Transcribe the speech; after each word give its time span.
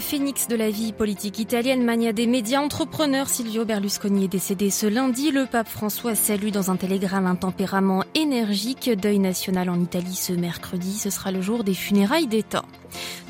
Phénix 0.00 0.48
de 0.48 0.56
la 0.56 0.70
vie 0.70 0.92
politique 0.92 1.38
italienne, 1.38 1.84
mania 1.84 2.12
des 2.12 2.26
médias, 2.26 2.60
entrepreneur 2.60 3.28
Silvio 3.28 3.64
Berlusconi 3.64 4.24
est 4.24 4.28
décédé 4.28 4.70
ce 4.70 4.86
lundi. 4.86 5.30
Le 5.30 5.46
pape 5.46 5.68
François 5.68 6.14
salue 6.14 6.50
dans 6.50 6.70
un 6.70 6.76
télégramme 6.76 7.26
un 7.26 7.34
tempérament 7.34 8.04
énergique. 8.14 8.90
Deuil 8.90 9.18
national 9.18 9.70
en 9.70 9.80
Italie 9.80 10.14
ce 10.14 10.32
mercredi. 10.32 10.98
Ce 10.98 11.10
sera 11.10 11.32
le 11.32 11.40
jour 11.40 11.64
des 11.64 11.74
funérailles 11.74 12.26
d'État. 12.26 12.64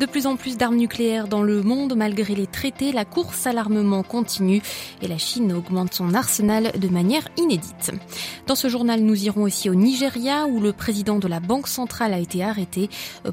De 0.00 0.06
plus 0.06 0.26
en 0.26 0.36
plus 0.36 0.56
d'armes 0.56 0.76
nucléaires 0.76 1.28
dans 1.28 1.42
le 1.42 1.62
monde, 1.62 1.94
malgré 1.96 2.34
les 2.34 2.46
traités, 2.46 2.92
la 2.92 3.04
course 3.04 3.46
à 3.46 3.52
l'armement 3.52 4.02
continue 4.02 4.62
et 5.02 5.08
la 5.08 5.18
Chine 5.18 5.52
augmente 5.52 5.94
son 5.94 6.14
arsenal 6.14 6.72
de 6.78 6.88
manière 6.88 7.28
inédite. 7.36 7.92
Dans 8.46 8.54
ce 8.54 8.68
journal, 8.68 9.00
nous 9.00 9.24
irons 9.24 9.42
aussi 9.42 9.70
au 9.70 9.74
Nigeria 9.74 10.46
où 10.46 10.60
le 10.60 10.72
président 10.72 11.18
de 11.18 11.28
la 11.28 11.40
Banque 11.40 11.68
centrale 11.68 12.12
a 12.12 12.18
été 12.18 12.44
arrêté 12.44 12.90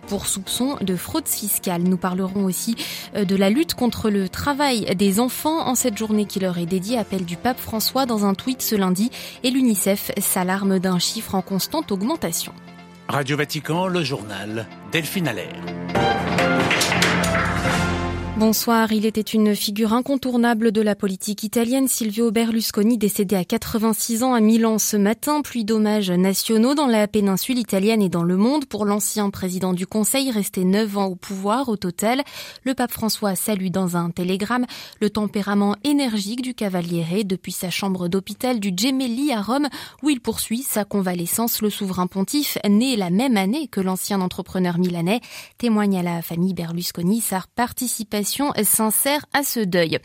pour 0.08 0.28
soupçon 0.28 0.78
de 0.82 0.96
fraude 0.96 1.28
fiscale. 1.28 1.84
Nous 1.84 1.98
parlerons 1.98 2.45
aussi 2.45 2.76
de 3.16 3.36
la 3.36 3.50
lutte 3.50 3.73
contre 3.73 4.09
le 4.09 4.30
travail 4.30 4.95
des 4.95 5.20
enfants 5.20 5.68
en 5.68 5.76
cette 5.76 5.98
journée 5.98 6.26
qui 6.26 6.40
leur 6.40 6.58
est 6.58 6.66
dédiée, 6.66 6.98
appel 6.98 7.26
du 7.26 7.38
pape 7.38 7.59
François 7.59 8.06
dans 8.06 8.26
un 8.26 8.34
tweet 8.34 8.62
ce 8.62 8.76
lundi 8.76 9.12
et 9.44 9.52
l'UNICEF 9.52 10.12
s'alarme 10.18 10.80
d'un 10.80 11.00
chiffre 11.00 11.36
en 11.36 11.42
constante 11.42 11.92
augmentation. 11.92 12.54
Radio 13.08 13.38
Vatican, 13.38 13.88
le 13.88 14.04
journal 14.04 14.68
Delphine 14.92 15.28
Allaire. 15.28 15.83
Bonsoir, 18.36 18.92
il 18.92 19.06
était 19.06 19.22
une 19.22 19.56
figure 19.56 19.94
incontournable 19.94 20.72
de 20.72 20.81
la 20.81 20.95
politique 20.95 21.44
italienne, 21.44 21.88
Silvio 21.88 22.31
Berlusconi, 22.31 22.98
décédé 22.98 23.36
à 23.36 23.45
86 23.45 24.23
ans 24.23 24.34
à 24.34 24.39
Milan 24.39 24.80
ce 24.80 24.98
matin, 24.98 25.44
pluie 25.44 25.66
d'hommages 25.66 26.09
nationaux 26.09 26.73
dans 26.73 26.88
la 26.88 27.08
péninsule 27.08 27.59
italienne 27.59 28.02
et 28.02 28.09
dans 28.09 28.23
le 28.23 28.36
monde 28.36 28.66
pour 28.66 28.86
l'ancien 28.86 29.30
président 29.30 29.72
du 29.73 29.86
Conseil, 29.86 30.31
resté 30.31 30.64
9 30.64 30.98
ans 30.98 31.06
au 31.06 31.16
pouvoir 31.16 31.70
au 31.70 31.78
total. 31.78 32.23
Le 32.64 32.73
pape 32.73 32.92
François 32.92 33.36
salue 33.36 33.67
dans 33.67 33.98
un 33.98 34.09
télégramme 34.09 34.66
le 35.00 35.11
tempérament 35.11 35.76
énergique 35.84 36.42
du 36.42 36.56
Cavaliere 36.56 37.26
depuis 37.26 37.52
sa 37.52 37.70
chambre 37.70 38.08
d'hôpital 38.08 38.59
du 38.59 38.73
Gemelli 38.76 39.31
à 39.31 39.44
Rome, 39.44 39.67
où 40.02 40.09
il 40.09 40.20
poursuit 40.20 40.64
sa 40.64 40.86
convalescence. 40.86 41.61
Le 41.61 41.70
souverain 41.70 42.08
pontife, 42.08 42.58
né 42.67 42.95
la 42.95 43.11
même 43.11 43.38
année 43.38 43.67
que 43.67 43.80
l'ancien 43.80 44.22
entrepreneur 44.22 44.80
milanais, 44.80 45.22
témoigne 45.59 46.00
à 46.00 46.04
la 46.04 46.23
famille 46.23 46.56
Berlusconi 46.56 47.22
sa 47.22 47.44
participation 47.56 48.23
sincère 48.24 49.26
à 49.34 49.44
ce 49.44 49.60
deuil. 49.60 50.00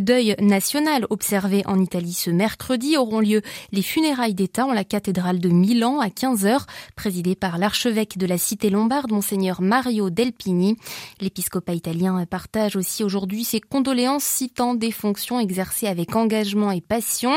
Deuil 0.00 0.34
national 0.40 1.06
observé 1.10 1.62
en 1.66 1.80
Italie 1.80 2.12
ce 2.12 2.30
mercredi 2.30 2.96
auront 2.96 3.20
lieu 3.20 3.42
les 3.72 3.82
funérailles 3.82 4.34
d'État 4.34 4.66
en 4.66 4.72
la 4.72 4.84
cathédrale 4.84 5.40
de 5.40 5.48
Milan 5.48 6.00
à 6.00 6.08
15h, 6.08 6.62
présidée 6.94 7.34
par 7.34 7.58
l'archevêque 7.58 8.18
de 8.18 8.26
la 8.26 8.38
cité 8.38 8.70
lombarde, 8.70 9.12
monseigneur 9.12 9.62
Mario 9.62 10.10
Delpini. 10.10 10.76
L'épiscopat 11.20 11.74
italien 11.74 12.24
partage 12.26 12.76
aussi 12.76 13.04
aujourd'hui 13.04 13.44
ses 13.44 13.60
condoléances 13.60 14.24
citant 14.24 14.74
des 14.74 14.90
fonctions 14.90 15.40
exercées 15.40 15.86
avec 15.86 16.14
engagement 16.16 16.70
et 16.70 16.80
passion. 16.80 17.32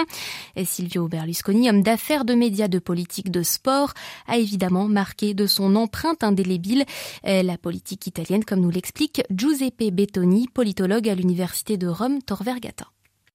Et 0.55 0.65
Silvio 0.65 1.07
Berlusconi, 1.07 1.69
homme 1.69 1.83
d'affaires, 1.83 2.25
de 2.25 2.33
médias, 2.33 2.67
de 2.67 2.79
politique, 2.79 3.31
de 3.31 3.43
sport, 3.43 3.93
a 4.27 4.37
évidemment 4.37 4.87
marqué 4.87 5.33
de 5.33 5.47
son 5.47 5.75
empreinte 5.75 6.23
indélébile 6.23 6.85
la 7.23 7.57
politique 7.57 8.07
italienne, 8.07 8.45
comme 8.45 8.61
nous 8.61 8.69
l'explique 8.69 9.21
Giuseppe 9.29 9.91
Politologue 10.53 11.07
à 11.07 11.15
l'Université 11.15 11.77
de 11.77 11.87
Rome, 11.87 12.21
Tor 12.21 12.43
Vergata 12.43 12.87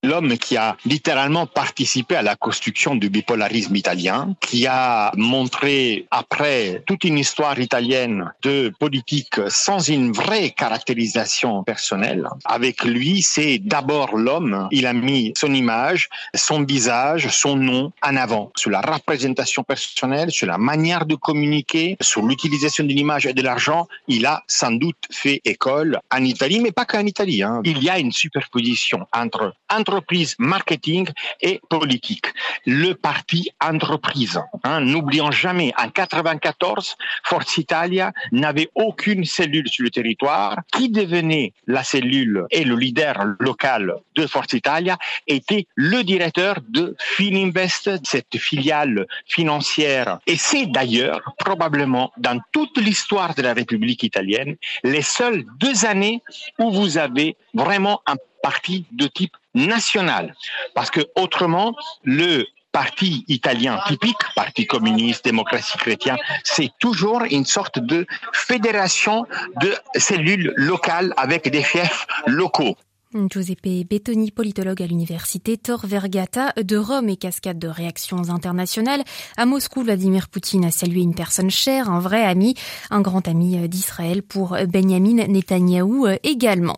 l'homme 0.04 0.36
qui 0.38 0.56
a 0.56 0.76
littéralement 0.84 1.46
participé 1.46 2.16
à 2.16 2.22
la 2.22 2.36
construction 2.36 2.94
du 2.94 3.08
bipolarisme 3.08 3.74
italien, 3.74 4.34
qui 4.40 4.66
a 4.66 5.12
montré 5.16 6.06
après 6.10 6.82
toute 6.86 7.04
une 7.04 7.18
histoire 7.18 7.58
italienne 7.58 8.30
de 8.42 8.72
politique 8.78 9.40
sans 9.48 9.88
une 9.88 10.12
vraie 10.12 10.50
caractérisation 10.50 11.64
personnelle. 11.64 12.28
Avec 12.44 12.84
lui, 12.84 13.22
c'est 13.22 13.58
d'abord 13.58 14.16
l'homme. 14.16 14.68
Il 14.70 14.86
a 14.86 14.92
mis 14.92 15.32
son 15.36 15.52
image, 15.54 16.08
son 16.34 16.62
visage, 16.64 17.28
son 17.28 17.56
nom 17.56 17.92
en 18.02 18.16
avant 18.16 18.52
sur 18.56 18.70
la 18.70 18.80
représentation 18.80 19.62
personnelle, 19.62 20.30
sur 20.30 20.46
la 20.46 20.58
manière 20.58 21.06
de 21.06 21.14
communiquer, 21.14 21.96
sur 22.00 22.22
l'utilisation 22.22 22.84
de 22.84 22.90
l'image 22.90 23.26
et 23.26 23.32
de 23.32 23.42
l'argent. 23.42 23.88
Il 24.08 24.26
a 24.26 24.42
sans 24.46 24.72
doute 24.72 24.96
fait 25.10 25.40
école 25.44 25.98
en 26.12 26.22
Italie, 26.24 26.60
mais 26.60 26.72
pas 26.72 26.84
qu'en 26.84 27.06
Italie. 27.06 27.42
Hein. 27.42 27.60
Il 27.64 27.82
y 27.82 27.88
a 27.88 27.98
une 27.98 28.12
superposition 28.12 29.06
entre, 29.12 29.54
entre 29.70 29.93
entreprise 29.94 30.34
marketing 30.38 31.06
et 31.40 31.60
politique. 31.68 32.26
Le 32.66 32.94
parti 32.94 33.50
entreprise. 33.60 34.40
Hein, 34.64 34.80
N'oublions 34.80 35.30
jamais, 35.30 35.72
en 35.78 35.88
94, 35.88 36.96
Forza 37.22 37.60
Italia 37.60 38.12
n'avait 38.32 38.70
aucune 38.74 39.24
cellule 39.24 39.68
sur 39.68 39.84
le 39.84 39.90
territoire. 39.90 40.58
Qui 40.72 40.88
devenait 40.88 41.52
la 41.68 41.84
cellule 41.84 42.46
et 42.50 42.64
le 42.64 42.74
leader 42.74 43.36
local 43.38 43.94
de 44.16 44.26
Forza 44.26 44.56
Italia 44.56 44.98
était 45.28 45.66
le 45.76 46.02
directeur 46.02 46.58
de 46.68 46.96
Fininvest, 46.98 48.04
cette 48.04 48.36
filiale 48.36 49.06
financière. 49.26 50.18
Et 50.26 50.36
c'est 50.36 50.66
d'ailleurs 50.66 51.20
probablement 51.38 52.10
dans 52.16 52.40
toute 52.52 52.78
l'histoire 52.78 53.34
de 53.34 53.42
la 53.42 53.54
République 53.54 54.02
italienne 54.02 54.56
les 54.82 55.02
seules 55.02 55.44
deux 55.58 55.86
années 55.86 56.20
où 56.58 56.72
vous 56.72 56.98
avez 56.98 57.36
vraiment 57.54 58.00
un 58.06 58.16
parti 58.44 58.84
de 58.92 59.06
type 59.06 59.34
national. 59.54 60.34
Parce 60.74 60.90
que 60.90 61.00
autrement, 61.16 61.74
le 62.02 62.44
parti 62.72 63.24
italien 63.28 63.80
typique, 63.86 64.24
parti 64.36 64.66
communiste, 64.66 65.24
démocratie 65.24 65.78
chrétienne, 65.78 66.18
c'est 66.42 66.70
toujours 66.78 67.22
une 67.30 67.46
sorte 67.46 67.78
de 67.78 68.04
fédération 68.32 69.26
de 69.62 69.74
cellules 69.96 70.52
locales 70.56 71.14
avec 71.16 71.48
des 71.50 71.62
fiefs 71.62 72.06
locaux. 72.26 72.76
Giuseppe 73.14 73.86
Bettoni, 73.88 74.32
politologue 74.32 74.82
à 74.82 74.86
l'université 74.86 75.56
Tor 75.56 75.86
Vergata 75.86 76.52
de 76.60 76.76
Rome 76.76 77.08
et 77.08 77.16
cascade 77.16 77.60
de 77.60 77.68
réactions 77.68 78.30
internationales. 78.30 79.04
À 79.36 79.46
Moscou, 79.46 79.82
Vladimir 79.82 80.28
Poutine 80.28 80.64
a 80.64 80.72
salué 80.72 81.02
une 81.02 81.14
personne 81.14 81.50
chère, 81.50 81.90
un 81.90 82.00
vrai 82.00 82.24
ami, 82.24 82.54
un 82.90 83.00
grand 83.00 83.26
ami 83.28 83.68
d'Israël 83.68 84.22
pour 84.22 84.56
Benjamin 84.68 85.26
Netanyahou 85.28 86.08
également. 86.24 86.76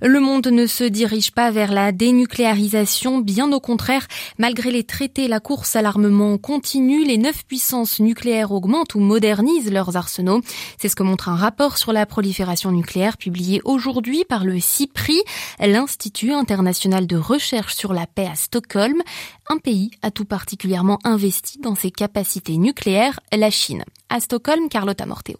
Le 0.00 0.20
monde 0.20 0.46
ne 0.46 0.66
se 0.66 0.84
dirige 0.84 1.32
pas 1.32 1.50
vers 1.50 1.70
la 1.70 1.92
dénucléarisation, 1.92 3.18
bien 3.18 3.52
au 3.52 3.60
contraire. 3.60 4.06
Malgré 4.38 4.70
les 4.70 4.84
traités, 4.84 5.28
la 5.28 5.40
course 5.40 5.76
à 5.76 5.82
l'armement 5.82 6.38
continue. 6.38 7.04
Les 7.04 7.18
neuf 7.18 7.44
puissances 7.46 8.00
nucléaires 8.00 8.52
augmentent 8.52 8.94
ou 8.94 9.00
modernisent 9.00 9.70
leurs 9.70 9.96
arsenaux. 9.96 10.40
C'est 10.78 10.88
ce 10.88 10.96
que 10.96 11.02
montre 11.02 11.28
un 11.28 11.36
rapport 11.36 11.76
sur 11.76 11.92
la 11.92 12.06
prolifération 12.06 12.72
nucléaire 12.72 13.18
publié 13.18 13.60
aujourd'hui 13.64 14.24
par 14.24 14.44
le 14.44 14.58
CIPRI 14.58 15.20
l'Institut 15.74 16.32
international 16.32 17.08
de 17.08 17.16
recherche 17.16 17.74
sur 17.74 17.92
la 17.94 18.06
paix 18.06 18.28
à 18.28 18.36
Stockholm. 18.36 19.02
Un 19.50 19.58
pays 19.58 19.90
a 20.02 20.12
tout 20.12 20.24
particulièrement 20.24 21.00
investi 21.02 21.58
dans 21.58 21.74
ses 21.74 21.90
capacités 21.90 22.58
nucléaires, 22.58 23.18
la 23.36 23.50
Chine. 23.50 23.82
À 24.08 24.20
Stockholm, 24.20 24.68
Carlotta 24.68 25.04
Morteo. 25.04 25.34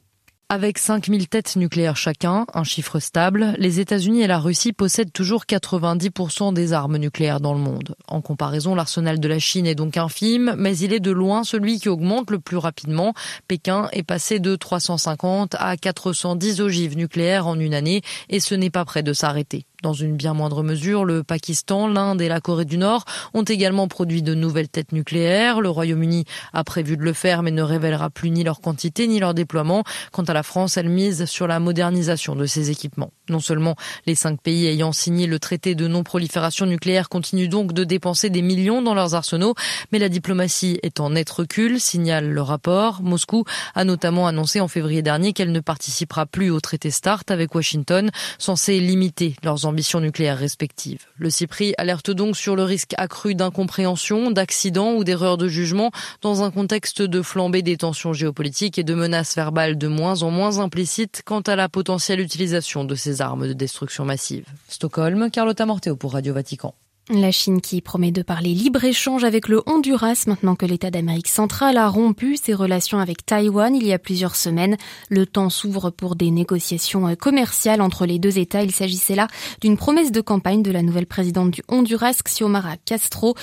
Avec 0.49 0.79
5000 0.79 1.29
têtes 1.29 1.55
nucléaires 1.55 1.97
chacun, 1.97 2.47
un 2.53 2.65
chiffre 2.65 2.99
stable, 2.99 3.55
les 3.59 3.79
États-Unis 3.79 4.23
et 4.23 4.27
la 4.27 4.41
Russie 4.41 4.73
possèdent 4.73 5.13
toujours 5.13 5.45
90% 5.45 6.53
des 6.53 6.73
armes 6.73 6.97
nucléaires 6.97 7.41
dans 7.41 7.55
le 7.55 7.61
monde. 7.61 7.95
En 8.09 8.21
comparaison, 8.21 8.75
l'arsenal 8.75 9.21
de 9.21 9.29
la 9.29 9.39
Chine 9.39 9.69
est 9.69 9.77
donc 9.77 9.97
infime, 9.97 10.57
mais 10.59 10.77
il 10.77 10.93
est 10.93 11.01
de 11.01 11.13
loin 11.13 11.45
celui 11.45 11.79
qui 11.79 11.89
augmente 11.89 12.33
le 12.33 12.41
plus 12.41 12.57
rapidement. 12.57 13.15
Pékin 13.47 13.89
est 13.93 14.03
passé 14.03 14.41
de 14.41 14.57
350 14.57 15.55
à 15.61 15.77
410 15.77 16.61
ogives 16.61 16.97
nucléaires 16.97 17.47
en 17.47 17.59
une 17.59 17.75
année 17.75 18.03
et 18.29 18.41
ce 18.41 18.57
n'est 18.57 18.71
pas 18.71 18.85
près 18.85 19.05
de 19.05 19.13
s'arrêter. 19.13 19.65
Dans 19.85 19.93
une 19.93 20.17
bien 20.17 20.33
moindre 20.33 20.63
mesure, 20.63 21.05
le 21.05 21.23
Pakistan, 21.23 21.89
l'Inde 21.89 22.23
et 22.23 22.29
la 22.29 22.41
Corée 22.41 22.65
du 22.65 22.79
Nord 22.79 23.05
ont 23.35 23.43
également 23.43 23.87
produit 23.87 24.23
de 24.23 24.35
nouvelles 24.35 24.71
têtes 24.71 24.93
nucléaires. 24.93 25.61
Le 25.61 25.69
Royaume-Uni 25.69 26.25
a 26.55 26.65
prévu 26.65 26.97
de 26.97 27.03
le 27.03 27.13
faire 27.13 27.43
mais 27.43 27.51
ne 27.51 27.61
révélera 27.61 28.09
plus 28.09 28.31
ni 28.31 28.45
leur 28.45 28.63
quantité 28.63 29.07
ni 29.07 29.21
leur 29.21 29.35
déploiement. 29.35 29.85
Quant 30.11 30.23
à 30.23 30.33
la 30.33 30.43
France, 30.43 30.79
elle 30.79 30.89
mise 30.89 31.27
sur 31.27 31.47
la 31.47 31.61
modernisation 31.61 32.35
de 32.35 32.47
ses 32.47 32.71
équipements. 32.71 33.11
Non 33.29 33.41
seulement 33.41 33.77
les 34.07 34.15
cinq 34.15 34.41
pays 34.41 34.67
ayant 34.69 34.93
signé 34.93 35.27
le 35.27 35.39
traité 35.39 35.75
de 35.75 35.87
non-prolifération 35.87 36.65
nucléaire 36.65 37.11
continuent 37.11 37.51
donc 37.51 37.75
de 37.75 37.85
dépenser 37.85 38.31
des 38.31 38.41
millions 38.41 38.81
dans 38.81 38.95
leurs 38.95 39.15
arsenaux, 39.15 39.55
mais 39.93 39.99
la 39.99 40.09
diplomatie 40.09 40.79
est 40.83 40.99
en 40.99 41.11
net 41.11 41.29
recul, 41.29 41.79
signale 41.79 42.31
le 42.31 42.41
rapport. 42.41 43.03
Moscou 43.03 43.45
a 43.75 43.85
notamment 43.85 44.27
annoncé 44.27 44.63
en 44.63 44.69
février 44.69 45.03
dernier 45.03 45.35
qu'elle 45.35 45.53
ne 45.53 45.61
participera 45.61 46.25
plus 46.25 46.49
au 46.49 46.61
traité 46.61 46.91
START 46.91 47.25
avec 47.29 47.55
Washington, 47.55 48.11
censé 48.39 48.81
limiter 48.81 49.37
leurs 49.43 49.67
ambitions 49.67 49.74
ambitions 49.75 50.01
nucléaires 50.01 50.39
respectives. 50.39 51.07
Le 51.19 51.31
CIPRI 51.31 51.75
alerte 51.79 52.13
donc 52.13 52.37
sur 52.37 52.55
le 52.55 52.63
risque 52.63 52.95
accru 52.97 53.35
d'incompréhension, 53.35 54.31
d'accidents 54.31 54.95
ou 54.95 55.03
d'erreurs 55.03 55.37
de 55.37 55.49
jugement 55.49 55.91
dans 56.23 56.45
un 56.45 56.53
contexte 56.53 57.03
de 57.03 57.23
flambée 57.23 57.63
des 57.63 57.77
tensions 57.77 58.13
géopolitiques 58.13 58.79
et 58.79 58.85
de 58.85 58.95
menaces 58.95 59.35
verbales 59.35 59.77
de 59.77 59.89
moins 59.89 60.23
en 60.23 60.31
moins 60.31 60.61
implicites 60.61 61.23
quant 61.25 61.41
à 61.41 61.57
la 61.57 61.69
potentielle 61.69 62.21
utilisation 62.21 62.85
de 62.85 62.95
ces 62.95 63.21
armes 63.21 63.49
de 63.49 63.53
destruction 63.53 64.05
massive. 64.05 64.47
Stockholm, 64.69 65.29
Carlotta 65.33 65.67
Morteo 65.67 65.97
pour 65.97 66.13
Radio 66.13 66.35
Vatican. 66.35 66.73
La 67.11 67.31
Chine 67.31 67.61
qui 67.61 67.83
promet 67.83 68.13
de 68.13 68.23
parler 68.23 68.55
libre-échange 68.55 69.25
avec 69.25 69.49
le 69.49 69.63
Honduras 69.67 70.25
maintenant 70.27 70.57
que 70.57 70.65
l'État 70.65 70.91
d'Amérique 70.91 71.29
centrale 71.29 71.77
a 71.77 71.87
rompu 71.87 72.39
ses 72.39 72.55
relations 72.55 72.99
avec 72.99 73.27
Taïwan 73.27 73.77
il 73.77 73.87
y 73.87 73.93
a 73.93 73.99
plusieurs 73.99 74.37
semaines. 74.37 74.79
Le 75.11 75.27
temps 75.27 75.51
s'ouvre 75.51 75.91
pour 75.91 76.17
des 76.17 76.31
négociations 76.31 77.15
commerciales 77.17 77.83
entre 77.83 78.07
les 78.07 78.19
deux 78.19 78.39
États. 78.39 78.63
Il 78.63 78.73
s'agissait 78.73 79.17
là 79.17 79.29
d'une 79.61 79.77
promesse 79.77 80.13
de 80.13 80.23
campagne 80.23 80.63
de 80.63 80.71
la 80.71 80.81
nouvelle 80.81 81.05
présidente 81.05 81.51
du 81.51 81.63
Honduras, 81.69 82.23
Xiomara 82.25 82.79
Castro. 82.87 83.35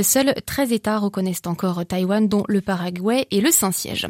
Seuls 0.00 0.32
13 0.46 0.72
États 0.72 0.96
reconnaissent 0.96 1.42
encore 1.44 1.84
Taïwan, 1.84 2.26
dont 2.26 2.44
le 2.48 2.62
Paraguay 2.62 3.26
et 3.30 3.42
le 3.42 3.50
Saint-Siège. 3.50 4.08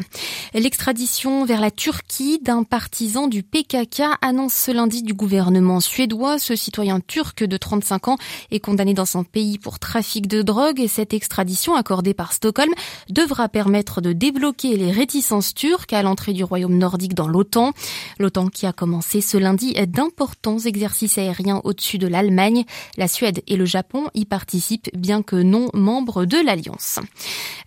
L'extradition 0.55 1.45
vers 1.45 1.61
la 1.61 1.73
Turquie 1.73 2.39
d'un 2.41 2.63
partisan 2.63 3.27
du 3.27 3.43
PKK 3.43 4.03
annonce 4.23 4.55
ce 4.55 4.71
lundi 4.71 5.03
du 5.03 5.15
gouvernement 5.15 5.81
suédois. 5.81 6.39
Ce 6.39 6.55
citoyen 6.55 7.01
turc 7.01 7.43
de 7.43 7.57
35 7.57 8.07
ans 8.07 8.19
est 8.53 8.61
condamné 8.61 8.95
dans 8.95 9.00
son 9.07 9.25
pays 9.25 9.59
pour 9.59 9.79
trafic 9.79 10.27
de 10.27 10.43
drogue 10.43 10.81
et 10.81 10.89
cette 10.89 11.15
extradition 11.15 11.75
accordée 11.75 12.15
par 12.15 12.33
Stockholm 12.33 12.73
devra 13.09 13.49
permettre 13.49 14.01
de 14.01 14.13
débloquer 14.13 14.77
les 14.77 14.91
réticences 14.91 15.55
turques 15.55 15.93
à 15.93 16.03
l'entrée 16.03 16.33
du 16.33 16.45
royaume 16.45 16.77
nordique 16.77 17.15
dans 17.15 17.29
l'OTAN. 17.29 17.73
L'OTAN 18.19 18.49
qui 18.49 18.67
a 18.67 18.73
commencé 18.73 19.21
ce 19.21 19.37
lundi 19.37 19.75
d'importants 19.89 20.59
exercices 20.59 21.19
aériens 21.19 21.61
au-dessus 21.65 21.99
de 21.99 22.07
l'Allemagne. 22.07 22.65
La 22.97 23.09
Suède 23.09 23.43
et 23.47 23.57
le 23.57 23.65
Japon 23.65 24.09
y 24.15 24.25
participent 24.25 24.91
bien 24.97 25.23
que 25.23 25.37
non 25.37 25.69
membres 25.75 26.25
de 26.25 26.39
l'Alliance. 26.45 26.99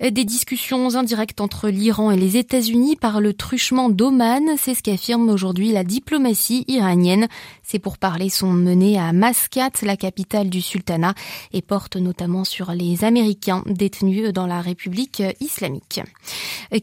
Des 0.01 0.25
discussions 0.25 0.95
indirectes 0.95 1.41
entre 1.41 1.69
l'Iran 1.69 2.11
et 2.11 2.17
les 2.17 2.37
États-Unis 2.37 2.95
par 2.95 3.21
le 3.21 3.33
truchement 3.33 3.89
d'Oman, 3.89 4.43
c'est 4.57 4.73
ce 4.73 4.83
qu'affirme 4.83 5.29
aujourd'hui 5.29 5.71
la 5.71 5.83
diplomatie 5.83 6.65
iranienne. 6.67 7.27
Ces 7.61 7.79
pourparlers 7.79 8.29
sont 8.29 8.51
menés 8.51 8.99
à 8.99 9.13
Mascate, 9.13 9.81
la 9.81 9.97
capitale 9.97 10.49
du 10.49 10.61
sultanat, 10.61 11.13
et 11.51 11.61
portent 11.61 11.95
notamment 11.95 12.43
sur 12.43 12.71
les 12.71 13.03
Américains 13.03 13.63
détenus 13.65 14.31
dans 14.33 14.47
la 14.47 14.61
République 14.61 15.23
islamique. 15.39 16.01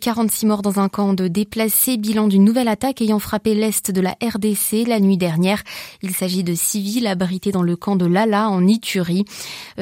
46 0.01 0.47
morts 0.47 0.63
dans 0.63 0.79
un 0.79 0.89
camp 0.89 1.15
de 1.15 1.29
déplacés, 1.29 1.97
bilan 1.97 2.29
d'une 2.29 2.45
nouvelle 2.45 2.69
attaque 2.69 3.01
ayant 3.03 3.19
frappé 3.19 3.55
l'est 3.55 3.91
de 3.91 4.01
la 4.01 4.17
RDC 4.23 4.87
la 4.87 5.01
nuit 5.01 5.17
dernière. 5.17 5.63
Il 6.03 6.15
s'agit 6.15 6.45
de 6.45 6.55
civils 6.55 7.07
abrités 7.07 7.53
dans 7.53 7.63
le 7.63 7.77
camp 7.77 7.97
de 7.97 8.07
Lala 8.07 8.49
en 8.49 8.67
Iturie. 8.67 9.25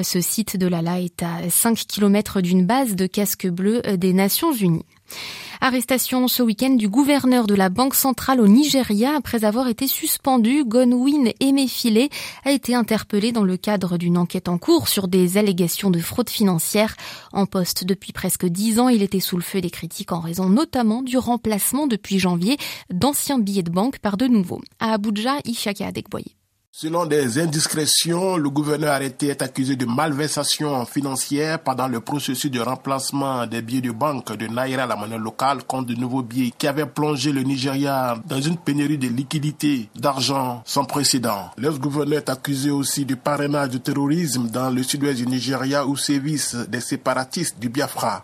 Ce 0.01 0.21
site 0.21 0.57
de 0.57 0.67
Lala 0.67 1.01
est 1.01 1.23
à 1.23 1.49
5 1.49 1.87
km 1.87 2.41
d'une 2.41 2.65
base 2.67 2.97
de 2.97 3.07
casques 3.07 3.49
bleus 3.49 3.83
des 3.97 4.13
Nations 4.13 4.53
Unies. 4.53 4.85
Arrestation 5.61 6.29
ce 6.29 6.43
week-end 6.43 6.71
du 6.71 6.89
gouverneur 6.89 7.47
de 7.49 7.55
la 7.55 7.69
Banque 7.69 7.97
centrale 7.97 8.41
au 8.41 8.47
Nigeria 8.47 9.15
après 9.17 9.45
avoir 9.45 9.67
été 9.67 9.89
suspendu. 9.89 10.65
Gonwin 10.65 11.33
Emefiele 11.41 12.09
a 12.45 12.53
été 12.53 12.77
interpellé 12.77 13.33
dans 13.33 13.43
le 13.43 13.57
cadre 13.57 13.99
d'une 13.99 14.17
enquête 14.17 14.49
en 14.49 14.57
cours 14.57 14.87
sur 14.87 15.09
des 15.09 15.37
allégations 15.37 15.91
de 15.91 15.99
fraude 15.99 16.31
financière. 16.31 16.97
En 17.33 17.47
poste 17.47 17.85
depuis 17.85 18.13
presque 18.13 18.47
dix 18.47 18.79
ans, 18.79 18.89
il 18.89 19.03
était 19.03 19.21
sous 19.21 19.37
le 19.37 19.43
feu 19.43 19.61
des 19.61 19.71
critiques 19.71 20.13
en 20.13 20.21
raison 20.21 20.49
notamment 20.49 21.03
du 21.03 21.19
remplacement 21.19 21.89
depuis 21.89 22.21
janvier 22.21 22.57
d'anciens 22.91 23.41
billets 23.41 23.65
de 23.65 23.71
banque 23.71 23.99
par 23.99 24.17
de 24.17 24.29
nouveaux. 24.29 24.63
À 24.79 24.93
Abuja, 24.93 25.39
Ishaka 25.45 25.89
Adekboye. 25.89 26.38
Selon 26.81 27.07
des 27.07 27.41
indiscrétions, 27.41 28.37
le 28.37 28.51
gouverneur 28.51 28.93
arrêté 28.93 29.27
est 29.27 29.43
accusé 29.43 29.75
de 29.75 29.85
malversation 29.85 30.87
financière 30.87 31.59
pendant 31.59 31.89
le 31.89 31.99
processus 31.99 32.53
de 32.53 32.61
remplacement 32.61 33.49
des 33.49 33.63
billets 33.63 33.81
de 33.81 33.91
banque 33.91 34.37
de 34.37 34.47
Naira, 34.47 34.87
la 34.87 34.95
monnaie 34.95 35.19
locale, 35.19 35.65
contre 35.65 35.87
de 35.89 35.97
nouveaux 35.97 36.23
billets 36.23 36.53
qui 36.57 36.69
avaient 36.69 36.87
plongé 36.87 37.33
le 37.33 37.43
Nigeria 37.43 38.17
dans 38.27 38.41
une 38.41 38.57
pénurie 38.59 38.97
de 38.97 39.09
liquidités, 39.09 39.89
d'argent 39.97 40.63
sans 40.67 40.85
précédent. 40.85 41.51
L'ex-gouverneur 41.59 42.19
est 42.21 42.29
accusé 42.29 42.71
aussi 42.71 43.05
de 43.05 43.17
parrainage 43.17 43.71
de 43.71 43.79
terrorisme 43.79 44.47
dans 44.49 44.71
le 44.71 44.85
sud-ouest 44.85 45.19
du 45.19 45.27
Nigeria 45.27 45.85
où 45.85 45.97
sévissent 45.97 46.55
des 46.55 46.81
séparatistes 46.81 47.59
du 47.59 47.71
Biafra. 47.71 48.23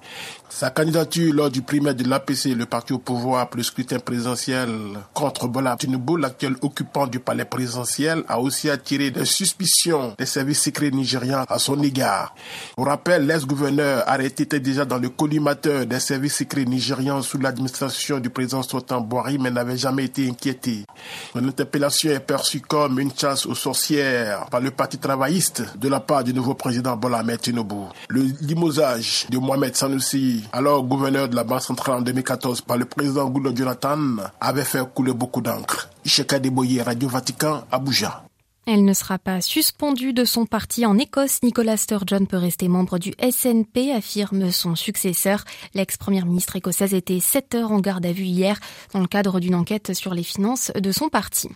Sa 0.49 0.71
candidature 0.71 1.35
lors 1.35 1.51
du 1.51 1.63
primaire 1.63 1.97
de 1.97 2.09
l'APC, 2.09 2.55
le 2.55 2.67
parti 2.67 2.93
au 2.93 2.99
pouvoir 2.99 3.49
pour 3.51 3.57
le 3.57 3.65
scrutin 3.65 3.99
présidentiel 3.99 4.71
contre 5.13 5.49
Bola 5.49 5.75
Tinubu, 5.77 6.17
l'actuel 6.17 6.55
occupant 6.63 7.09
du 7.09 7.19
palais 7.19 7.45
présidentiel, 7.45 8.23
a 8.29 8.39
aussi 8.45 8.71
attiré 8.71 9.11
des 9.11 9.25
suspicions 9.25 10.15
des 10.19 10.27
services 10.27 10.63
secrets 10.63 10.91
nigérians 10.91 11.45
à 11.49 11.59
son 11.59 11.83
égard. 11.83 12.35
Pour 12.77 12.87
rappel, 12.87 13.27
l'ex-gouverneur 13.27 14.05
arrêté 14.07 14.45
était 14.45 14.61
déjà 14.61 14.85
dans 14.85 14.99
le 14.99 15.09
collimateur 15.09 15.87
des 15.87 16.01
services 16.01 16.37
secrets 16.37 16.65
nigérians 16.65 17.23
sous 17.23 17.39
l'administration 17.39 18.19
du 18.21 18.31
président 18.31 18.63
Sultan 18.63 19.01
Boari, 19.01 19.39
mais 19.39 19.51
n'avait 19.51 19.77
jamais 19.77 20.05
été 20.05 20.29
inquiété. 20.29 20.85
Son 21.33 21.47
interpellation 21.47 22.11
est 22.11 22.21
perçue 22.21 22.61
comme 22.61 23.01
une 23.01 23.13
chasse 23.17 23.47
aux 23.47 23.55
sorcières 23.55 24.47
par 24.51 24.61
le 24.61 24.71
parti 24.71 24.99
travailliste 24.99 25.63
de 25.79 25.89
la 25.89 26.01
part 26.01 26.25
du 26.25 26.33
nouveau 26.35 26.55
président 26.55 26.97
Bola 26.97 27.23
Tinubu. 27.37 27.87
Le 28.09 28.23
limosage 28.41 29.27
de 29.31 29.39
Mohamed 29.39 29.75
Sanoussi 29.75 30.45
alors 30.53 30.83
gouverneur 30.85 31.29
de 31.29 31.37
la 31.37 31.45
Banque 31.45 31.63
centrale 31.63 31.99
en 31.99 32.03
2014 32.03 32.61
par 32.63 32.77
le 32.77 32.85
président 32.85 33.29
Goulot 33.29 33.55
Jonathan, 33.55 33.99
avait 34.41 34.65
fait 34.65 34.83
couler 34.95 35.13
beaucoup 35.13 35.41
d'encre. 35.41 35.89
Isheka 36.05 36.39
Radio 36.85 37.09
Vatican, 37.09 37.65
Abuja. 37.71 38.25
Elle 38.67 38.87
ne 38.87 38.95
sera 38.95 39.19
pas 39.19 39.43
suspendue 39.43 40.15
de 40.15 40.25
son 40.25 40.47
parti 40.47 40.87
en 40.87 40.97
Écosse. 40.97 41.43
Nicolas 41.43 41.77
Sturgeon 41.77 42.25
peut 42.25 42.39
rester 42.39 42.69
membre 42.69 42.99
du 42.99 43.13
SNP, 43.21 43.93
affirme 43.95 44.51
son 44.51 44.75
successeur. 44.75 45.45
L'ex-première 45.75 46.25
ministre 46.25 46.57
écossaise 46.57 46.95
était 46.95 47.21
7 47.21 47.57
heures 47.57 47.73
en 47.73 47.81
garde 47.81 48.07
à 48.07 48.13
vue 48.13 48.25
hier 48.25 48.59
dans 48.95 49.01
le 49.01 49.07
cadre 49.07 49.39
d'une 49.39 49.55
enquête 49.55 49.93
sur 49.93 50.15
les 50.15 50.23
finances 50.23 50.73
de 50.75 50.93
son 50.93 51.11
parti. 51.11 51.51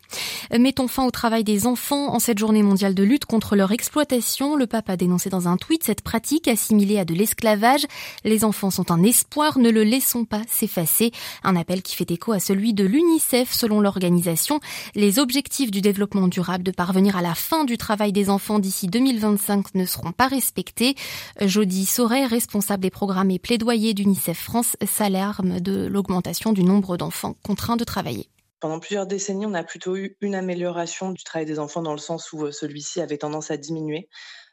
Mettons 0.53 0.87
fin 0.87 1.07
au 1.07 1.11
travail 1.11 1.45
des 1.45 1.67
enfants 1.67 2.15
en 2.15 2.19
cette 2.19 2.39
journée 2.39 2.63
mondiale 2.63 2.95
de 2.95 3.03
lutte 3.03 3.25
contre 3.25 3.57
leur 3.57 3.73
exploitation. 3.73 4.55
Le 4.57 4.67
pape 4.67 4.91
a 4.91 4.99
dénoncé 4.99 5.31
dans 5.31 5.49
un 5.49 5.57
tweet 5.57 5.85
cette 5.85 6.03
pratique 6.03 6.47
assimilée 6.47 6.99
à 6.99 7.07
de 7.07 7.15
l'esclavage. 7.15 7.87
Les 8.25 8.45
enfants 8.45 8.71
sont 8.71 8.91
un 8.91 9.03
espoir, 9.03 9.59
ne 9.59 9.71
le 9.71 9.83
laissons 9.83 10.27
pas 10.27 10.43
s'effacer. 10.51 11.13
Un 11.43 11.57
appel 11.57 11.81
qui 11.81 11.97
fait 11.97 12.11
écho 12.11 12.33
à 12.33 12.39
celui 12.39 12.75
de 12.75 12.85
l'UNICEF 12.85 13.51
selon 13.51 13.81
l'organisation. 13.81 14.61
Les 14.95 15.19
objectifs 15.19 15.71
du 15.71 15.81
développement 15.81 16.29
durable 16.29 16.65
de 16.65 16.71
à 17.07 17.23
la 17.23 17.35
fin 17.35 17.65
du 17.65 17.79
travail 17.79 18.13
des 18.13 18.29
enfants 18.29 18.59
d'ici 18.59 18.89
2025 18.89 19.75
ne 19.75 19.87
seront 19.87 20.11
pas 20.11 20.27
respectés. 20.27 20.97
Jody 21.41 21.87
Sauret, 21.87 22.27
responsable 22.27 22.83
des 22.83 22.91
programmes 22.91 23.31
et 23.31 23.39
plaidoyer 23.39 23.95
d'UNICEF 23.95 24.37
France, 24.37 24.77
s'alarme 24.85 25.61
de 25.61 25.87
l'augmentation 25.87 26.53
du 26.53 26.65
nombre 26.65 26.97
d'enfants 26.97 27.37
contraints 27.45 27.77
de 27.77 27.85
travailler. 27.85 28.29
Pendant 28.59 28.81
plusieurs 28.81 29.07
décennies, 29.07 29.47
on 29.47 29.55
a 29.55 29.63
plutôt 29.63 29.97
eu 29.97 30.17
une 30.21 30.35
amélioration 30.35 31.13
du 31.13 31.23
travail 31.23 31.47
des 31.47 31.61
enfants 31.61 31.83
dans 31.83 31.93
le 31.93 31.99
sens 31.99 32.33
où 32.33 32.47
euh, 32.47 32.53
celui-ci 32.53 33.01
avait 33.01 33.19
tendance 33.19 33.53
à 33.53 33.57
diminuer. 33.57 34.09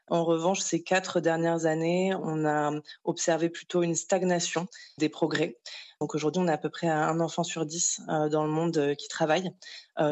En 0.08 0.24
revanche, 0.24 0.60
ces 0.60 0.84
quatre 0.84 1.20
dernières 1.20 1.66
années, 1.66 2.14
on 2.22 2.46
a 2.46 2.72
observé 3.04 3.50
plutôt 3.50 3.82
une 3.82 3.96
stagnation 3.96 4.68
des 5.00 5.10
progrès. 5.10 5.58
Aujourd'hui, 6.14 6.42
on 6.44 6.48
a 6.48 6.54
à 6.54 6.58
peu 6.58 6.70
près 6.70 6.88
un 6.88 7.20
enfant 7.20 7.44
sur 7.44 7.66
dix 7.66 8.02
euh, 8.10 8.30
dans 8.30 8.44
le 8.44 8.52
monde 8.52 8.78
euh, 8.78 8.96
qui 8.96 9.08
travaille, 9.08 9.52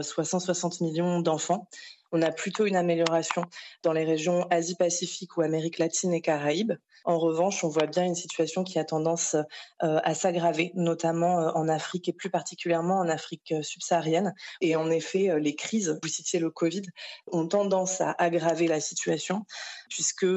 soit 0.01 0.23
160 0.23 0.79
millions 0.79 1.19
d'enfants 1.19 1.67
on 2.13 2.21
a 2.21 2.31
plutôt 2.31 2.65
une 2.65 2.75
amélioration 2.75 3.43
dans 3.81 3.91
les 3.91 4.05
régions 4.05 4.45
Asie-Pacifique 4.51 5.35
ou 5.35 5.41
Amérique 5.41 5.79
latine 5.79 6.13
et 6.13 6.21
Caraïbes. 6.21 6.73
En 7.05 7.17
revanche, 7.17 7.63
on 7.65 7.67
voit 7.69 7.87
bien 7.87 8.05
une 8.05 8.15
situation 8.15 8.63
qui 8.63 8.79
a 8.79 8.85
tendance 8.85 9.35
euh, 9.83 9.99
à 10.03 10.13
s'aggraver, 10.13 10.71
notamment 10.75 11.39
euh, 11.39 11.49
en 11.55 11.67
Afrique 11.67 12.07
et 12.07 12.13
plus 12.13 12.29
particulièrement 12.29 12.99
en 12.99 13.09
Afrique 13.09 13.51
euh, 13.51 13.63
subsaharienne. 13.63 14.33
Et 14.61 14.75
en 14.75 14.89
effet, 14.91 15.37
les 15.39 15.55
crises, 15.55 15.99
vous 16.01 16.07
citiez 16.07 16.39
le 16.39 16.51
Covid, 16.51 16.83
ont 17.31 17.47
tendance 17.47 17.99
à 17.99 18.15
aggraver 18.19 18.67
la 18.67 18.79
situation, 18.79 19.45
puisque 19.89 20.27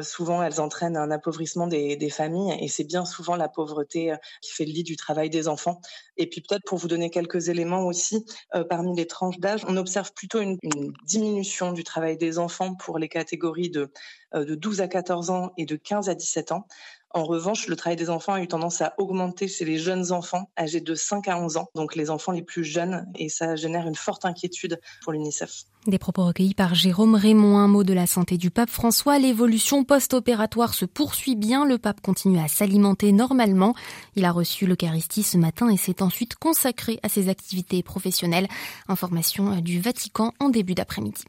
souvent 0.00 0.42
elles 0.42 0.60
entraînent 0.60 0.96
un 0.96 1.10
appauvrissement 1.10 1.66
des, 1.66 2.10
familles, 2.10 2.56
et 2.60 2.68
c'est 2.68 2.84
bien 2.84 3.04
souvent 3.04 3.36
la 3.36 3.48
pauvreté 3.48 4.14
qui 4.40 4.52
fait 4.52 4.64
le 4.64 4.72
du 4.82 4.96
travail 4.96 5.30
des 5.30 5.48
enfants. 5.48 5.80
Et 6.16 6.28
puis 6.28 6.40
peut-être 6.40 6.64
pour 6.64 6.78
vous 6.78 6.88
donner 6.88 7.10
quelques 7.10 7.48
éléments 7.48 7.86
aussi, 7.86 8.24
parmi 8.68 8.94
les 8.94 9.06
tranches 9.06 9.38
d'âge, 9.38 9.64
on 9.66 9.76
observe 9.76 10.12
plutôt 10.12 10.40
une, 10.40 10.58
une 10.62 10.92
diminution 11.04 11.72
du 11.72 11.84
travail 11.84 12.16
des 12.16 12.38
enfants 12.38 12.74
pour 12.74 12.98
les 12.98 13.08
catégories 13.08 13.70
de 13.70 13.90
euh, 14.34 14.44
de 14.44 14.54
12 14.54 14.80
à 14.80 14.88
14 14.88 15.30
ans 15.30 15.52
et 15.56 15.66
de 15.66 15.76
15 15.76 16.08
à 16.08 16.14
17 16.14 16.52
ans. 16.52 16.66
En 17.14 17.24
revanche, 17.24 17.68
le 17.68 17.76
travail 17.76 17.96
des 17.96 18.08
enfants 18.08 18.32
a 18.32 18.40
eu 18.40 18.48
tendance 18.48 18.80
à 18.80 18.94
augmenter 18.96 19.46
chez 19.46 19.66
les 19.66 19.78
jeunes 19.78 20.12
enfants 20.12 20.50
âgés 20.58 20.80
de 20.80 20.94
5 20.94 21.28
à 21.28 21.38
11 21.38 21.58
ans, 21.58 21.68
donc 21.74 21.94
les 21.94 22.08
enfants 22.08 22.32
les 22.32 22.42
plus 22.42 22.64
jeunes, 22.64 23.06
et 23.14 23.28
ça 23.28 23.54
génère 23.54 23.86
une 23.86 23.94
forte 23.94 24.24
inquiétude 24.24 24.80
pour 25.02 25.12
l'UNICEF. 25.12 25.64
Des 25.86 25.98
propos 25.98 26.24
recueillis 26.24 26.54
par 26.54 26.74
Jérôme 26.74 27.14
Raymond, 27.14 27.58
un 27.58 27.68
mot 27.68 27.84
de 27.84 27.92
la 27.92 28.06
santé 28.06 28.38
du 28.38 28.50
pape 28.50 28.70
François. 28.70 29.18
L'évolution 29.18 29.84
post-opératoire 29.84 30.74
se 30.74 30.84
poursuit 30.84 31.34
bien. 31.34 31.66
Le 31.66 31.76
pape 31.76 32.00
continue 32.00 32.38
à 32.38 32.48
s'alimenter 32.48 33.12
normalement. 33.12 33.74
Il 34.14 34.24
a 34.24 34.30
reçu 34.30 34.66
l'Eucharistie 34.66 35.24
ce 35.24 35.36
matin 35.36 35.68
et 35.68 35.76
s'est 35.76 36.00
ensuite 36.00 36.36
consacré 36.36 37.00
à 37.02 37.08
ses 37.08 37.28
activités 37.28 37.82
professionnelles. 37.82 38.46
Information 38.88 39.60
du 39.60 39.80
Vatican 39.80 40.32
en 40.38 40.50
début 40.50 40.74
d'après-midi. 40.74 41.24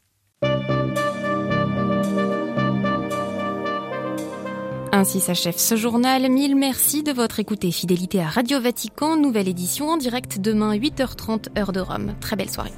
Ainsi 4.96 5.22
s'achève 5.22 5.58
ce 5.58 5.76
journal. 5.76 6.30
Mille 6.30 6.56
merci 6.56 7.02
de 7.02 7.12
votre 7.12 7.40
écoute 7.40 7.66
et 7.66 7.72
fidélité 7.72 8.22
à 8.22 8.28
Radio 8.28 8.62
Vatican. 8.62 9.18
Nouvelle 9.18 9.48
édition 9.48 9.90
en 9.90 9.98
direct 9.98 10.40
demain 10.40 10.76
8h30 10.76 11.58
heure 11.58 11.72
de 11.72 11.80
Rome. 11.80 12.14
Très 12.22 12.36
belle 12.36 12.52
soirée. 12.52 12.74